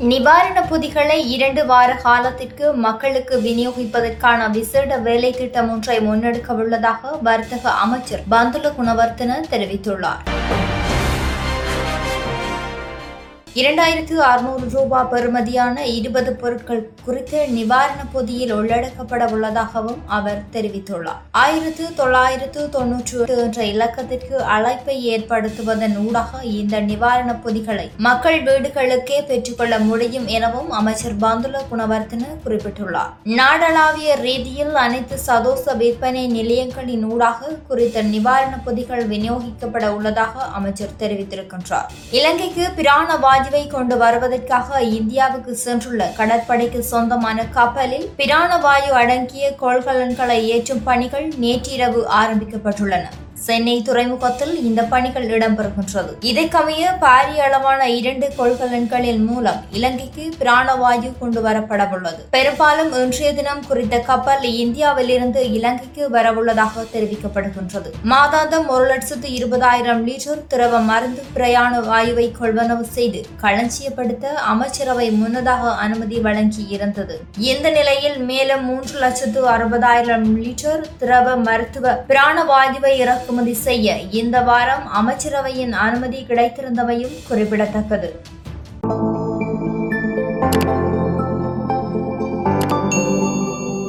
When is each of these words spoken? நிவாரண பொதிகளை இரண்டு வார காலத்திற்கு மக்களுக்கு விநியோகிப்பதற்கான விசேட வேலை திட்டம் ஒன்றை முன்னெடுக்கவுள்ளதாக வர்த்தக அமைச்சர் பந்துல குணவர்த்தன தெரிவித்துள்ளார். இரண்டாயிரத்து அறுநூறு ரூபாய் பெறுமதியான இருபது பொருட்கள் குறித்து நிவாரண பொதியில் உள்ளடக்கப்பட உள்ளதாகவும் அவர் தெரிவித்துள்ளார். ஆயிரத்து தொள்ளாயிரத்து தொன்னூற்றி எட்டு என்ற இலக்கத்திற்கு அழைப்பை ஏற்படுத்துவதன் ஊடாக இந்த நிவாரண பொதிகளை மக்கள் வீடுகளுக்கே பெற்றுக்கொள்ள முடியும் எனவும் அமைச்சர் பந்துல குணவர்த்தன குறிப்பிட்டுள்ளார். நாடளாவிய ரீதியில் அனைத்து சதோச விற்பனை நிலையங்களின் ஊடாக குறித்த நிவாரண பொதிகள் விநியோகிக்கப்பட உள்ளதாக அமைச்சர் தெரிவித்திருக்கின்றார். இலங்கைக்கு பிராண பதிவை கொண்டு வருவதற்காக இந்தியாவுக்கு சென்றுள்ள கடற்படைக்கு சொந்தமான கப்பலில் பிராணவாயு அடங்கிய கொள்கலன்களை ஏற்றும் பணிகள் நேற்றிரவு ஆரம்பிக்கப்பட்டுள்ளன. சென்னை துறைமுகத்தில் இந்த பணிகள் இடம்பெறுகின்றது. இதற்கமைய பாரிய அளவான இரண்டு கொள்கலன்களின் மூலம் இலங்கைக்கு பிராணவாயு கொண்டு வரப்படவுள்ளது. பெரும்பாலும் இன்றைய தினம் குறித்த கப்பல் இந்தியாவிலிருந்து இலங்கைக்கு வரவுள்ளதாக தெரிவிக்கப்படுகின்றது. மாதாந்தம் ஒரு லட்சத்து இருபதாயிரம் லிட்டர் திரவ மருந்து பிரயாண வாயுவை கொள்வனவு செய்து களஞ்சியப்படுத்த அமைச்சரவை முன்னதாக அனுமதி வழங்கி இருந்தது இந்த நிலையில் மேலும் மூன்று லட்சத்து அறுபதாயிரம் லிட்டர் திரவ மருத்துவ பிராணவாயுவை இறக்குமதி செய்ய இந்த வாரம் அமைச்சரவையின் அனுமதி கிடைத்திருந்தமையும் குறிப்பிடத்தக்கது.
நிவாரண 0.00 0.58
பொதிகளை 0.70 1.16
இரண்டு 1.34 1.62
வார 1.66 1.90
காலத்திற்கு 2.02 2.72
மக்களுக்கு 2.86 3.34
விநியோகிப்பதற்கான 3.46 4.48
விசேட 4.56 4.98
வேலை 5.06 5.30
திட்டம் 5.32 5.70
ஒன்றை 5.74 5.98
முன்னெடுக்கவுள்ளதாக 6.08 7.18
வர்த்தக 7.28 7.74
அமைச்சர் 7.84 8.24
பந்துல 8.30 8.74
குணவர்த்தன 8.78 9.40
தெரிவித்துள்ளார். 9.52 10.35
இரண்டாயிரத்து 13.60 14.16
அறுநூறு 14.28 14.66
ரூபாய் 14.72 15.06
பெறுமதியான 15.10 15.84
இருபது 15.98 16.32
பொருட்கள் 16.40 16.82
குறித்து 17.04 17.38
நிவாரண 17.48 18.00
பொதியில் 18.14 18.52
உள்ளடக்கப்பட 18.54 19.22
உள்ளதாகவும் 19.34 20.00
அவர் 20.16 20.40
தெரிவித்துள்ளார். 20.54 21.20
ஆயிரத்து 21.42 21.84
தொள்ளாயிரத்து 22.00 22.62
தொன்னூற்றி 22.74 23.14
எட்டு 23.20 23.36
என்ற 23.44 23.64
இலக்கத்திற்கு 23.64 24.36
அழைப்பை 24.56 24.96
ஏற்படுத்துவதன் 25.12 25.96
ஊடாக 26.02 26.42
இந்த 26.42 26.80
நிவாரண 26.90 27.34
பொதிகளை 27.44 27.86
மக்கள் 28.08 28.38
வீடுகளுக்கே 28.48 29.20
பெற்றுக்கொள்ள 29.30 29.78
முடியும் 29.78 30.26
எனவும் 30.26 30.70
அமைச்சர் 30.80 31.16
பந்துல 31.24 31.62
குணவர்த்தன 31.70 32.28
குறிப்பிட்டுள்ளார். 32.44 33.14
நாடளாவிய 33.38 34.18
ரீதியில் 34.26 34.74
அனைத்து 34.84 35.18
சதோச 35.28 35.74
விற்பனை 35.84 36.26
நிலையங்களின் 36.36 37.06
ஊடாக 37.12 37.54
குறித்த 37.70 38.04
நிவாரண 38.12 38.54
பொதிகள் 38.68 39.04
விநியோகிக்கப்பட 39.14 39.86
உள்ளதாக 39.96 40.44
அமைச்சர் 40.60 40.94
தெரிவித்திருக்கின்றார். 41.00 41.90
இலங்கைக்கு 42.20 42.64
பிராண 42.82 43.18
பதிவை 43.46 43.66
கொண்டு 43.72 43.96
வருவதற்காக 43.96 44.78
இந்தியாவுக்கு 44.96 45.52
சென்றுள்ள 45.64 46.06
கடற்படைக்கு 46.16 46.80
சொந்தமான 46.92 47.38
கப்பலில் 47.56 48.06
பிராணவாயு 48.18 48.90
அடங்கிய 49.00 49.44
கொள்கலன்களை 49.60 50.38
ஏற்றும் 50.54 50.82
பணிகள் 50.88 51.28
நேற்றிரவு 51.44 52.00
ஆரம்பிக்கப்பட்டுள்ளன. 52.16 53.04
சென்னை 53.44 53.74
துறைமுகத்தில் 53.82 54.54
இந்த 54.68 54.82
பணிகள் 54.92 55.26
இடம்பெறுகின்றது. 55.36 56.12
இதற்கமைய 56.30 56.84
பாரிய 57.04 57.42
அளவான 57.46 57.88
இரண்டு 57.98 58.26
கொள்கலன்களின் 58.38 59.22
மூலம் 59.24 59.60
இலங்கைக்கு 59.70 60.24
பிராணவாயு 60.40 61.10
கொண்டு 61.18 61.40
வரப்படவுள்ளது. 61.46 62.20
பெரும்பாலும் 62.30 62.92
இன்றைய 63.02 63.30
தினம் 63.32 63.62
குறித்த 63.66 63.98
கப்பல் 63.98 64.46
இந்தியாவிலிருந்து 64.62 65.42
இலங்கைக்கு 65.58 66.02
வரவுள்ளதாக 66.16 66.84
தெரிவிக்கப்படுகின்றது. 66.94 67.90
மாதாந்தம் 68.12 68.66
ஒரு 68.66 68.86
லட்சத்து 68.92 69.28
இருபதாயிரம் 69.38 70.02
லிட்டர் 70.08 70.42
திரவ 70.54 70.80
மருந்து 70.90 71.22
பிரயாண 71.36 71.74
வாயுவை 71.80 72.26
கொள்வனவு 72.40 72.86
செய்து 72.96 73.22
களஞ்சியப்படுத்த 73.42 74.34
அமைச்சரவை 74.52 75.10
முன்னதாக 75.10 75.74
அனுமதி 75.84 76.20
வழங்கி 76.20 76.64
இருந்தது 76.68 77.16
இந்த 77.38 77.66
நிலையில் 77.70 78.18
மேலும் 78.18 78.64
மூன்று 78.64 78.96
லட்சத்து 78.98 79.42
அறுபதாயிரம் 79.56 80.26
லிட்டர் 80.44 80.84
திரவ 80.98 81.36
மருத்துவ 81.36 81.94
பிராணவாயுவை 82.10 82.94
இறக்குமதி 83.26 83.54
செய்ய 83.58 83.94
இந்த 84.18 84.36
வாரம் 84.48 84.84
அமைச்சரவையின் 84.98 85.72
அனுமதி 85.84 86.18
கிடைத்திருந்தமையும் 86.28 87.14
குறிப்பிடத்தக்கது. 87.28 88.08